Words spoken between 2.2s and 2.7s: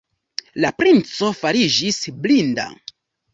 blinda.